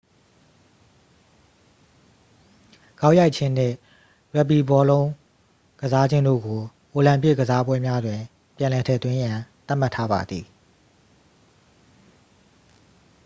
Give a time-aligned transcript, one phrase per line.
[2.99, 3.75] ဂေါက်ရိုက်ခြင်းနှင့်
[4.35, 5.07] ရက်ဘီဘောလုံး
[5.81, 6.61] ကစားခြင်းတို့ကို
[6.93, 8.19] အိုလံပစ်အားကစားပွဲများတွင်
[8.57, 9.37] ပြန်လည်ထည့်သွင်းရန်
[9.67, 10.45] သတ်မှတ်ထားပါသည်